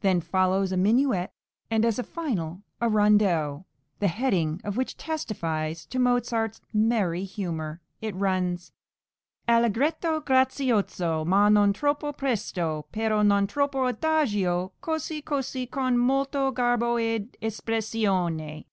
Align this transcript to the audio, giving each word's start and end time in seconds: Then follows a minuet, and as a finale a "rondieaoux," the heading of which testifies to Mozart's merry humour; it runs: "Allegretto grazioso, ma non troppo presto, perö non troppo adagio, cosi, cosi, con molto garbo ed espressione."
Then 0.00 0.20
follows 0.20 0.72
a 0.72 0.76
minuet, 0.76 1.30
and 1.70 1.84
as 1.84 1.96
a 1.96 2.02
finale 2.02 2.56
a 2.80 2.88
"rondieaoux," 2.88 3.66
the 4.00 4.08
heading 4.08 4.60
of 4.64 4.76
which 4.76 4.96
testifies 4.96 5.86
to 5.86 6.00
Mozart's 6.00 6.60
merry 6.74 7.22
humour; 7.22 7.80
it 8.02 8.16
runs: 8.16 8.72
"Allegretto 9.48 10.22
grazioso, 10.22 11.24
ma 11.24 11.48
non 11.48 11.72
troppo 11.72 12.12
presto, 12.12 12.86
perö 12.92 13.24
non 13.24 13.46
troppo 13.46 13.86
adagio, 13.88 14.72
cosi, 14.80 15.22
cosi, 15.22 15.68
con 15.68 15.96
molto 15.96 16.50
garbo 16.50 16.96
ed 16.98 17.36
espressione." 17.40 18.64